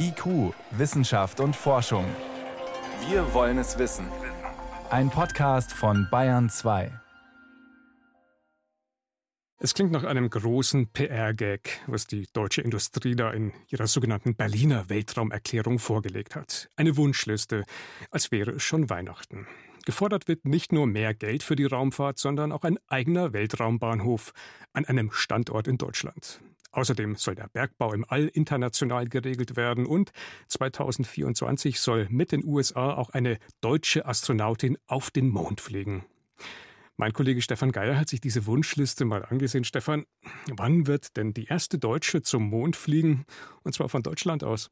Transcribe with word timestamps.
IQ, 0.00 0.54
Wissenschaft 0.70 1.40
und 1.40 1.54
Forschung. 1.54 2.04
Wir 3.08 3.34
wollen 3.34 3.58
es 3.58 3.78
wissen. 3.78 4.06
Ein 4.90 5.10
Podcast 5.10 5.72
von 5.72 6.08
Bayern 6.10 6.48
2. 6.48 6.90
Es 9.58 9.74
klingt 9.74 9.90
nach 9.90 10.04
einem 10.04 10.30
großen 10.30 10.92
PR-Gag, 10.92 11.80
was 11.86 12.06
die 12.06 12.28
deutsche 12.32 12.62
Industrie 12.62 13.16
da 13.16 13.30
in 13.30 13.52
ihrer 13.68 13.88
sogenannten 13.88 14.36
Berliner 14.36 14.88
Weltraumerklärung 14.88 15.78
vorgelegt 15.78 16.36
hat. 16.36 16.70
Eine 16.76 16.96
Wunschliste, 16.96 17.64
als 18.10 18.30
wäre 18.30 18.52
es 18.52 18.62
schon 18.62 18.88
Weihnachten. 18.88 19.46
Gefordert 19.84 20.28
wird 20.28 20.44
nicht 20.44 20.72
nur 20.72 20.86
mehr 20.86 21.12
Geld 21.12 21.42
für 21.42 21.56
die 21.56 21.64
Raumfahrt, 21.64 22.18
sondern 22.18 22.52
auch 22.52 22.62
ein 22.62 22.78
eigener 22.88 23.32
Weltraumbahnhof 23.32 24.32
an 24.72 24.84
einem 24.84 25.10
Standort 25.10 25.66
in 25.66 25.76
Deutschland. 25.76 26.40
Außerdem 26.70 27.16
soll 27.16 27.34
der 27.34 27.48
Bergbau 27.48 27.92
im 27.92 28.04
All 28.06 28.26
international 28.28 29.08
geregelt 29.08 29.56
werden 29.56 29.86
und 29.86 30.12
2024 30.48 31.80
soll 31.80 32.06
mit 32.10 32.32
den 32.32 32.44
USA 32.44 32.94
auch 32.94 33.10
eine 33.10 33.38
deutsche 33.60 34.06
Astronautin 34.06 34.76
auf 34.86 35.10
den 35.10 35.28
Mond 35.28 35.60
fliegen. 35.60 36.04
Mein 36.96 37.12
Kollege 37.12 37.40
Stefan 37.40 37.70
Geier 37.70 37.96
hat 37.96 38.08
sich 38.08 38.20
diese 38.20 38.44
Wunschliste 38.46 39.04
mal 39.04 39.24
angesehen. 39.24 39.62
Stefan, 39.62 40.04
wann 40.48 40.88
wird 40.88 41.16
denn 41.16 41.32
die 41.32 41.44
erste 41.44 41.78
Deutsche 41.78 42.22
zum 42.22 42.50
Mond 42.50 42.74
fliegen? 42.74 43.24
Und 43.62 43.72
zwar 43.72 43.88
von 43.88 44.02
Deutschland 44.02 44.42
aus. 44.42 44.70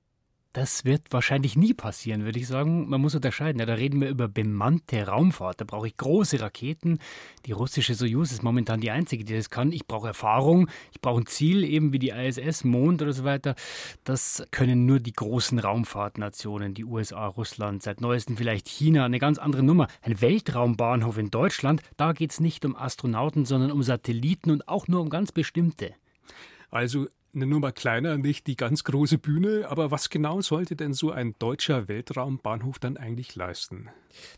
Das 0.56 0.87
wird 0.87 1.12
wahrscheinlich 1.12 1.55
nie 1.55 1.74
passieren, 1.74 2.24
würde 2.24 2.38
ich 2.38 2.48
sagen. 2.48 2.88
Man 2.88 3.02
muss 3.02 3.15
unterscheiden. 3.15 3.60
Ja, 3.60 3.66
da 3.66 3.74
reden 3.74 4.01
wir 4.01 4.09
über 4.09 4.27
bemannte 4.27 5.06
Raumfahrt. 5.06 5.60
Da 5.60 5.66
brauche 5.66 5.87
ich 5.87 5.98
große 5.98 6.41
Raketen. 6.41 6.98
Die 7.45 7.52
russische 7.52 7.95
Soyuz 7.95 8.32
ist 8.32 8.42
momentan 8.42 8.80
die 8.80 8.91
einzige, 8.91 9.23
die 9.23 9.37
das 9.37 9.51
kann. 9.51 9.70
Ich 9.70 9.87
brauche 9.87 10.06
Erfahrung. 10.06 10.70
Ich 10.92 11.02
brauche 11.02 11.20
ein 11.20 11.27
Ziel, 11.27 11.62
eben 11.62 11.92
wie 11.92 11.98
die 11.98 12.09
ISS, 12.09 12.65
Mond 12.65 13.02
oder 13.02 13.12
so 13.12 13.24
weiter. 13.24 13.55
Das 14.05 14.45
können 14.51 14.87
nur 14.87 14.98
die 14.98 15.12
großen 15.12 15.59
Raumfahrtnationen, 15.59 16.73
die 16.73 16.87
USA, 16.87 17.27
Russland, 17.27 17.82
seit 17.82 18.01
neuestem 18.01 18.38
vielleicht 18.38 18.66
China. 18.66 19.04
Eine 19.04 19.18
ganz 19.18 19.37
andere 19.37 19.63
Nummer. 19.63 19.88
Ein 20.01 20.23
Weltraumbahnhof 20.23 21.18
in 21.18 21.30
Deutschland, 21.30 21.82
da 21.98 22.15
geht 22.15 22.30
es 22.30 22.41
nicht 22.41 22.65
um 22.65 22.76
Astronauten, 22.76 23.45
sondern 23.45 23.70
um 23.70 23.82
Satelliten 23.82 24.51
und 24.51 24.68
auch 24.68 24.88
nur 24.88 25.02
um 25.02 25.10
ganz 25.10 25.32
bestimmte. 25.32 25.93
Also 26.70 27.09
eine 27.37 27.46
Nummer 27.46 27.70
kleiner, 27.70 28.16
nicht 28.16 28.46
die 28.46 28.56
ganz 28.56 28.82
große 28.82 29.18
Bühne. 29.18 29.66
Aber 29.68 29.90
was 29.90 30.10
genau 30.10 30.40
sollte 30.40 30.74
denn 30.74 30.95
so 30.95 31.12
ein 31.12 31.34
deutscher 31.38 31.87
Weltraumbahnhof 31.87 32.79
dann 32.79 32.96
eigentlich 32.96 33.37
leisten? 33.37 33.90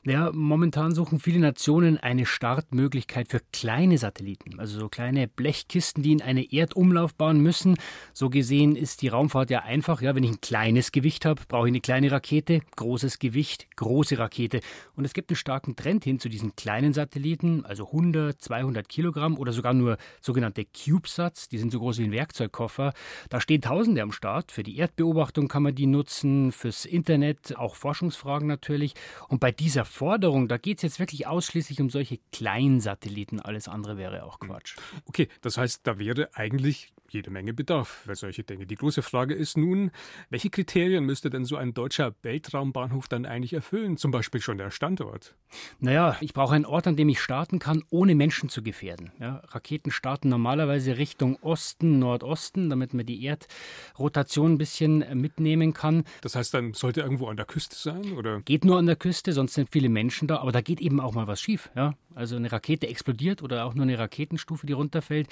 Ja, 0.04 0.30
momentan 0.32 0.92
suchen 0.92 1.20
viele 1.20 1.38
Nationen 1.38 1.98
eine 1.98 2.26
Startmöglichkeit 2.26 3.28
für 3.28 3.40
kleine 3.52 3.98
Satelliten, 3.98 4.58
also 4.58 4.80
so 4.80 4.88
kleine 4.88 5.28
Blechkisten, 5.28 6.02
die 6.02 6.12
in 6.12 6.22
eine 6.22 6.52
Erdumlaufbahn 6.52 7.38
müssen. 7.40 7.76
So 8.12 8.30
gesehen 8.30 8.76
ist 8.76 9.02
die 9.02 9.08
Raumfahrt 9.08 9.50
ja 9.50 9.62
einfach. 9.62 10.00
Ja, 10.00 10.14
wenn 10.14 10.24
ich 10.24 10.30
ein 10.30 10.40
kleines 10.40 10.92
Gewicht 10.92 11.24
habe, 11.24 11.42
brauche 11.48 11.68
ich 11.68 11.72
eine 11.72 11.80
kleine 11.80 12.10
Rakete, 12.10 12.60
großes 12.76 13.18
Gewicht, 13.18 13.68
große 13.76 14.18
Rakete. 14.18 14.60
Und 14.96 15.04
es 15.04 15.12
gibt 15.12 15.30
einen 15.30 15.36
starken 15.36 15.76
Trend 15.76 16.04
hin 16.04 16.18
zu 16.18 16.28
diesen 16.28 16.56
kleinen 16.56 16.92
Satelliten, 16.92 17.64
also 17.64 17.86
100, 17.86 18.40
200 18.40 18.88
Kilogramm 18.88 19.38
oder 19.38 19.52
sogar 19.52 19.74
nur 19.74 19.96
sogenannte 20.20 20.64
CubeSats, 20.64 21.48
die 21.48 21.58
sind 21.58 21.72
so 21.72 21.78
groß 21.78 21.98
wie 21.98 22.04
ein 22.04 22.12
Werkzeugkoffer. 22.12 22.87
Da 23.28 23.40
stehen 23.40 23.62
Tausende 23.62 24.02
am 24.02 24.12
Start. 24.12 24.52
Für 24.52 24.62
die 24.62 24.76
Erdbeobachtung 24.78 25.48
kann 25.48 25.62
man 25.62 25.74
die 25.74 25.86
nutzen, 25.86 26.52
fürs 26.52 26.84
Internet, 26.84 27.56
auch 27.56 27.74
Forschungsfragen 27.74 28.48
natürlich. 28.48 28.94
Und 29.28 29.40
bei 29.40 29.52
dieser 29.52 29.84
Forderung, 29.84 30.48
da 30.48 30.56
geht 30.56 30.78
es 30.78 30.82
jetzt 30.82 30.98
wirklich 30.98 31.26
ausschließlich 31.26 31.80
um 31.80 31.90
solche 31.90 32.18
Kleinsatelliten. 32.32 33.40
Alles 33.40 33.68
andere 33.68 33.96
wäre 33.96 34.24
auch 34.24 34.38
Quatsch. 34.38 34.76
Okay, 35.06 35.28
das 35.40 35.58
heißt, 35.58 35.86
da 35.86 35.98
wäre 35.98 36.30
eigentlich 36.34 36.92
jede 37.12 37.30
Menge 37.30 37.54
Bedarf 37.54 37.88
für 37.88 38.14
solche 38.14 38.44
Dinge. 38.44 38.66
Die 38.66 38.74
große 38.74 39.02
Frage 39.02 39.34
ist 39.34 39.56
nun, 39.56 39.90
welche 40.30 40.50
Kriterien 40.50 41.04
müsste 41.04 41.30
denn 41.30 41.44
so 41.44 41.56
ein 41.56 41.74
deutscher 41.74 42.14
Weltraumbahnhof 42.22 43.08
dann 43.08 43.26
eigentlich 43.26 43.52
erfüllen? 43.52 43.96
Zum 43.96 44.10
Beispiel 44.10 44.40
schon 44.40 44.58
der 44.58 44.70
Standort. 44.70 45.34
Naja, 45.80 46.16
ich 46.20 46.34
brauche 46.34 46.54
einen 46.54 46.66
Ort, 46.66 46.86
an 46.86 46.96
dem 46.96 47.08
ich 47.08 47.20
starten 47.20 47.58
kann, 47.58 47.82
ohne 47.90 48.14
Menschen 48.14 48.48
zu 48.48 48.62
gefährden. 48.62 49.12
Ja, 49.18 49.42
Raketen 49.48 49.90
starten 49.90 50.28
normalerweise 50.28 50.98
Richtung 50.98 51.36
Osten, 51.42 51.98
Nordosten, 51.98 52.70
damit 52.70 52.94
man 52.94 53.06
die 53.06 53.24
Erdrotation 53.24 54.52
ein 54.52 54.58
bisschen 54.58 55.02
äh, 55.02 55.14
mitnehmen 55.14 55.72
kann. 55.72 56.04
Das 56.20 56.34
heißt, 56.34 56.52
dann 56.54 56.74
sollte 56.74 57.00
irgendwo 57.00 57.26
an 57.28 57.36
der 57.36 57.46
Küste 57.46 57.76
sein? 57.76 58.12
Oder? 58.12 58.40
Geht 58.42 58.64
nur 58.64 58.78
an 58.78 58.86
der 58.86 58.96
Küste, 58.96 59.32
sonst 59.32 59.54
sind 59.54 59.70
viele 59.70 59.88
Menschen 59.88 60.28
da, 60.28 60.38
aber 60.38 60.52
da 60.52 60.60
geht 60.60 60.80
eben 60.80 61.00
auch 61.00 61.14
mal 61.14 61.26
was 61.26 61.40
schief. 61.40 61.70
Ja? 61.74 61.94
Also 62.14 62.36
eine 62.36 62.50
Rakete 62.50 62.88
explodiert 62.88 63.42
oder 63.42 63.64
auch 63.64 63.74
nur 63.74 63.84
eine 63.84 63.98
Raketenstufe, 63.98 64.66
die 64.66 64.72
runterfällt. 64.72 65.28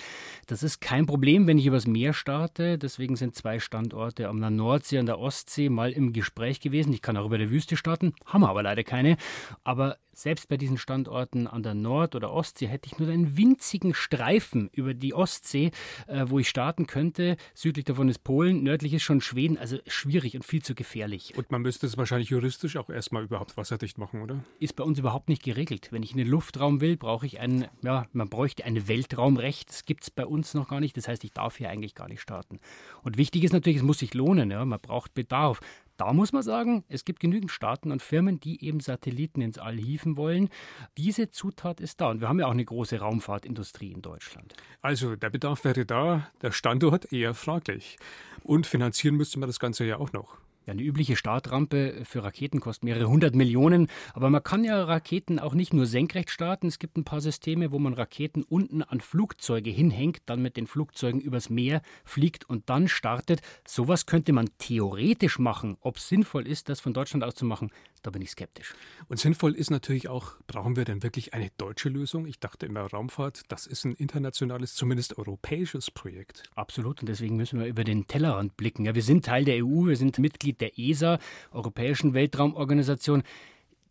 Das 0.47 0.63
ist 0.63 0.81
kein 0.81 1.07
Problem, 1.07 1.47
wenn 1.47 1.59
ich 1.59 1.67
übers 1.67 1.87
Meer 1.87 2.13
starte. 2.13 2.79
Deswegen 2.79 3.17
sind 3.17 3.35
zwei 3.35 3.59
Standorte 3.59 4.29
an 4.29 4.41
der 4.41 4.51
Nordsee 4.51 4.99
und 4.99 5.07
der 5.07 5.19
Ostsee 5.19 5.69
mal 5.69 5.93
im 5.93 6.13
Gespräch 6.13 6.61
gewesen. 6.61 6.93
Ich 6.93 7.03
kann 7.03 7.17
auch 7.17 7.27
über 7.27 7.39
der 7.39 7.51
Wüste 7.51 7.77
starten, 7.77 8.15
haben 8.25 8.43
wir 8.43 8.51
aber 8.51 8.63
leider 8.63 8.85
keine. 8.85 9.17
Aber 9.65 9.97
selbst 10.17 10.49
bei 10.49 10.57
diesen 10.57 10.79
Standorten 10.79 11.47
an 11.47 11.63
der 11.63 11.75
Nord- 11.75 12.15
oder 12.15 12.33
Ostsee 12.33 12.69
hätte 12.69 12.87
ich 12.87 12.99
nur 12.99 13.09
einen 13.11 13.37
winzigen 13.37 13.93
Streifen 13.93 14.71
über 14.73 14.95
die 14.95 15.13
Ostsee, 15.13 15.73
äh, 16.07 16.25
wo 16.29 16.39
ich 16.39 16.49
starten 16.49 16.87
könnte. 16.87 17.37
Südlich 17.53 17.85
davon 17.85 18.09
ist 18.09 18.25
Polen, 18.25 18.63
nördlich 18.63 18.95
ist 18.95 19.03
schon 19.03 19.21
Schweden. 19.21 19.59
Also 19.59 19.77
schwierig 19.87 20.35
und 20.35 20.43
viel 20.43 20.63
zu 20.63 20.75
gefährlich. 20.75 21.35
Und 21.37 21.51
man 21.51 21.61
müsste 21.61 21.87
es 21.87 21.99
wahrscheinlich 21.99 22.31
juristisch 22.31 22.79
auch 22.79 22.89
erstmal 22.89 23.25
überhaupt 23.25 23.59
wasserdicht 23.59 23.99
machen, 23.99 24.23
oder? 24.23 24.43
Ist 24.59 24.75
bei 24.77 24.85
uns 24.85 24.99
überhaupt 24.99 25.29
nicht 25.29 25.43
geregelt. 25.43 25.89
Wenn 25.91 26.03
ich 26.03 26.13
in 26.13 26.19
den 26.19 26.29
Luftraum 26.29 26.66
will, 26.81 26.97
brauche 26.97 27.27
ich 27.27 27.41
ein, 27.41 27.69
ja, 27.83 28.07
man 28.13 28.29
bräuchte 28.29 28.65
ein 28.65 28.89
Weltraumrecht. 28.89 29.69
Das 29.69 29.85
gibt 29.85 30.05
es 30.05 30.11
bei 30.11 30.27
uns 30.27 30.55
noch 30.55 30.69
gar 30.69 30.81
nicht. 30.81 30.97
Das 30.97 31.09
heißt, 31.09 31.25
ich 31.25 31.33
darf 31.33 31.57
hier 31.57 31.71
eigentlich 31.71 31.95
gar 31.95 32.09
nicht 32.09 32.21
starten. 32.21 32.59
Und 33.03 33.17
wichtig 33.17 33.45
ist 33.45 33.53
natürlich, 33.53 33.79
es 33.79 33.83
muss 33.83 33.99
sich 33.99 34.15
lohnen. 34.15 34.51
Ja? 34.51 34.65
Man 34.65 34.81
braucht 34.81 35.15
Bedarf. 35.15 35.61
Da 35.97 36.13
muss 36.13 36.33
man 36.33 36.43
sagen, 36.43 36.85
es 36.89 37.05
gibt 37.07 37.21
genügend 37.21 37.51
Staaten 37.51 37.91
und 37.91 38.03
Firmen, 38.03 38.39
die 38.39 38.63
eben 38.63 38.81
Satelliten 38.81 39.41
ins 39.41 39.59
All 39.59 39.77
hieven 39.77 40.17
wollen. 40.17 40.51
Diese 40.99 41.31
Zutat 41.31 41.81
ist 41.81 42.01
da. 42.01 42.11
Und 42.11 42.21
wir 42.21 42.29
haben 42.29 42.39
ja 42.39 42.47
auch 42.47 42.53
eine 42.53 42.65
große 42.65 42.99
Raumfahrtindustrie 42.99 43.93
in 43.93 44.03
Deutschland. 44.03 44.55
Also 44.83 45.17
der 45.17 45.31
Bedarf 45.31 45.65
wäre 45.65 45.87
da, 45.87 46.31
der 46.43 46.53
Standort 46.53 47.13
eher 47.13 47.35
fraglich. 47.35 47.97
Und 48.43 48.67
finanzieren 48.67 49.17
müsste 49.17 49.39
man 49.39 49.49
das 49.49 49.59
Ganze 49.59 49.87
ja 49.87 49.97
auch 49.99 50.13
noch. 50.13 50.37
Ja, 50.67 50.73
eine 50.73 50.83
übliche 50.83 51.15
Startrampe 51.15 52.03
für 52.03 52.25
Raketen 52.25 52.59
kostet 52.59 52.83
mehrere 52.83 53.09
hundert 53.09 53.37
Millionen. 53.37 53.87
Aber 54.15 54.31
man 54.31 54.43
kann 54.43 54.65
ja 54.65 54.83
Raketen 54.83 55.39
auch 55.39 55.55
nicht 55.55 55.73
nur 55.73 55.87
senkrecht 55.87 56.29
starten. 56.29 56.67
Es 56.67 56.81
gibt 56.81 56.99
ein 56.99 57.05
paar 57.05 57.21
Systeme, 57.21 57.71
wo 57.71 57.79
man 57.79 57.95
Raketen 57.95 58.43
unten 58.43 58.83
an 58.83 59.01
Flugzeuge 59.01 59.71
hinhängt, 59.71 60.23
dann 60.27 60.43
mit 60.43 60.57
den 60.57 60.67
Flugzeugen 60.67 61.21
übers 61.21 61.51
Meer 61.51 61.83
fliegt 62.05 62.51
und 62.51 62.69
dann 62.69 62.89
startet. 62.89 63.43
Sowas 63.65 64.07
könnte 64.07 64.33
man 64.33 64.51
theoretisch 64.59 65.39
machen. 65.39 65.77
Ob 65.83 65.99
es 65.99 66.09
sinnvoll 66.09 66.49
ist, 66.49 66.69
das 66.69 66.81
von 66.81 66.93
Deutschland 66.93 67.23
aus 67.23 67.37
zu 67.37 67.45
machen, 67.45 67.71
da 68.03 68.11
bin 68.11 68.23
ich 68.23 68.31
skeptisch. 68.31 68.75
Und 69.09 69.19
sinnvoll 69.19 69.55
ist 69.55 69.71
natürlich 69.71 70.09
auch, 70.09 70.35
brauchen 70.49 70.75
wir 70.75 70.85
denn 70.85 71.05
wirklich 71.05 71.33
eine 71.33 71.51
deutsche 71.59 71.89
Lösung? 71.89 72.27
Ich 72.27 72.41
dachte 72.41 72.67
immer, 72.67 72.81
Raumfahrt, 72.81 73.43
das 73.49 73.67
ist 73.67 73.85
ein 73.85 73.95
internationales, 73.95 74.75
zumindest 74.75 75.19
europäisches 75.19 75.93
Projekt. 75.93 76.43
Absolut. 76.55 77.01
Und 77.01 77.09
deswegen 77.09 77.37
müssen 77.37 77.61
wir 77.61 77.67
über 77.67 77.85
den 77.85 78.07
Tellerrand 78.07 78.57
blicken. 78.57 78.85
Ja, 78.85 78.97
wir 78.97 79.03
sind 79.03 79.25
Teil 79.25 79.45
der 79.45 79.65
EU, 79.65 79.87
wir 79.87 79.97
sind 79.97 80.19
Mitglied 80.19 80.56
Mitglied 80.57 80.61
der 80.61 80.79
ESA, 80.79 81.19
Europäischen 81.53 82.15
Weltraumorganisation. 82.15 83.23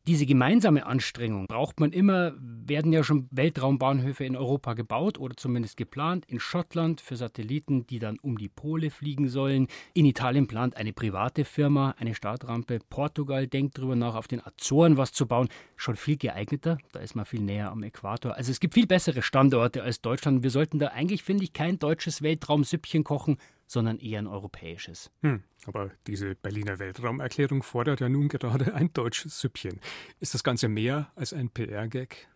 Diese 0.08 0.28
gemeinsame 0.28 0.86
Anstrengung 0.86 1.48
braucht 1.48 1.80
man 1.80 1.92
immer, 1.92 2.34
werden 2.38 2.94
ja 2.94 3.04
schon 3.04 3.28
Weltraumbahnhöfe 3.32 4.24
in 4.24 4.36
Europa 4.36 4.76
gebaut 4.76 5.18
oder 5.18 5.36
zumindest 5.36 5.78
geplant. 5.78 6.26
In 6.28 6.40
Schottland 6.40 7.02
für 7.02 7.16
Satelliten, 7.16 7.88
die 7.88 7.98
dann 7.98 8.20
um 8.20 8.38
die 8.38 8.48
Pole 8.48 8.92
fliegen 8.92 9.30
sollen. 9.30 9.66
In 9.96 10.06
Italien 10.06 10.46
plant 10.46 10.78
eine 10.78 10.94
private 10.94 11.44
Firma 11.44 11.96
eine 11.98 12.14
Startrampe. 12.14 12.78
Portugal 12.88 13.48
denkt 13.48 13.80
darüber 13.80 13.96
nach, 13.96 14.14
auf 14.14 14.28
den 14.28 14.46
Azoren 14.46 14.96
was 14.96 15.12
zu 15.12 15.26
bauen. 15.26 15.50
Schon 15.76 15.96
viel 15.96 16.18
geeigneter, 16.18 16.78
da 16.92 17.00
ist 17.00 17.16
man 17.16 17.26
viel 17.26 17.42
näher 17.42 17.72
am 17.72 17.82
Äquator. 17.82 18.36
Also 18.36 18.52
es 18.52 18.60
gibt 18.60 18.76
viel 18.76 18.86
bessere 18.86 19.24
Standorte 19.24 19.82
als 19.82 20.02
Deutschland. 20.02 20.44
Wir 20.44 20.52
sollten 20.52 20.78
da 20.78 20.90
eigentlich, 20.90 21.24
finde 21.24 21.46
ich, 21.46 21.54
kein 21.54 21.80
deutsches 21.80 22.22
Weltraumsüppchen 22.22 23.04
kochen, 23.04 23.38
sondern 23.68 24.00
eher 24.00 24.20
ein 24.20 24.28
europäisches. 24.28 25.12
Hm, 25.22 25.44
aber 25.66 25.92
diese 26.08 26.36
Berliner 26.36 26.80
Weltraumerklärung 26.80 27.64
fordert 27.64 28.00
ja 28.00 28.10
nun 28.10 28.28
gerade 28.28 28.74
ein 28.74 28.92
deutsches 28.94 29.40
Süppchen. 29.40 29.80
Ist 30.20 30.34
das 30.34 30.44
Ganze 30.44 30.68
mehr 30.68 31.12
als 31.16 31.34
ein 31.34 31.50
PR-Gag? 31.50 32.28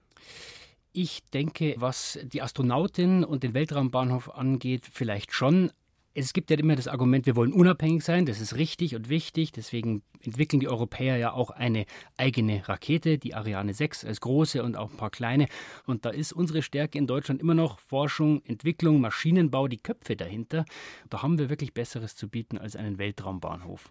Ich 0.92 1.24
denke, 1.30 1.76
was 1.78 2.20
die 2.24 2.42
Astronautin 2.42 3.24
und 3.24 3.44
den 3.44 3.54
Weltraumbahnhof 3.54 4.30
angeht, 4.32 4.88
vielleicht 4.92 5.34
schon 5.34 5.72
es 6.14 6.34
gibt 6.34 6.50
ja 6.50 6.58
immer 6.58 6.76
das 6.76 6.88
Argument, 6.88 7.26
wir 7.26 7.36
wollen 7.36 7.54
unabhängig 7.54 8.04
sein, 8.04 8.26
das 8.26 8.42
ist 8.42 8.56
richtig 8.56 8.96
und 8.96 9.10
wichtig, 9.10 9.52
deswegen 9.52 10.02
entwickeln 10.22 10.60
die 10.60 10.68
Europäer 10.68 11.18
ja 11.18 11.32
auch 11.32 11.50
eine 11.52 11.86
eigene 12.18 12.68
Rakete, 12.68 13.18
die 13.18 13.36
Ariane 13.36 13.74
6 13.74 14.06
als 14.06 14.20
große 14.22 14.64
und 14.64 14.76
auch 14.76 14.92
ein 14.92 14.98
paar 14.98 15.12
kleine. 15.12 15.48
Und 15.86 16.06
da 16.06 16.10
ist 16.10 16.34
unsere 16.34 16.62
Stärke 16.62 16.98
in 16.98 17.08
Deutschland 17.08 17.42
immer 17.42 17.54
noch 17.54 17.80
Forschung, 17.80 18.44
Entwicklung, 18.46 19.00
Maschinenbau, 19.02 19.68
die 19.68 19.78
Köpfe 19.78 20.16
dahinter. 20.16 20.66
Da 21.10 21.22
haben 21.22 21.38
wir 21.38 21.50
wirklich 21.50 21.74
Besseres 21.74 22.16
zu 22.16 22.28
bieten 22.28 22.58
als 22.58 22.76
einen 22.76 22.98
Weltraumbahnhof. 22.98 23.90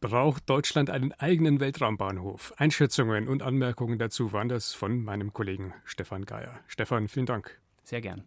Braucht 0.00 0.50
Deutschland 0.50 0.90
einen 0.90 1.12
eigenen 1.12 1.60
Weltraumbahnhof? 1.60 2.52
Einschätzungen 2.56 3.28
und 3.28 3.42
Anmerkungen 3.42 3.98
dazu 3.98 4.32
waren 4.32 4.48
das 4.48 4.74
von 4.74 5.02
meinem 5.02 5.32
Kollegen 5.32 5.72
Stefan 5.84 6.26
Geier. 6.26 6.60
Stefan, 6.66 7.08
vielen 7.08 7.26
Dank. 7.26 7.58
Sehr 7.84 8.00
gern. 8.00 8.24